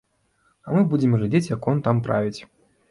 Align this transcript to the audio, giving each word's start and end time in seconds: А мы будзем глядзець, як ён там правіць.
А 0.65 0.71
мы 0.77 0.81
будзем 0.93 1.13
глядзець, 1.19 1.51
як 1.55 1.71
ён 1.75 1.87
там 1.91 2.03
правіць. 2.11 2.39